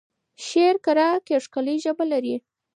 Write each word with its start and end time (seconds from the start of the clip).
شعر 0.45 0.75
په 0.79 0.81
کره 0.85 1.07
کېښکلې 1.27 1.75
ژبه 1.83 2.05
لري. 2.11 2.35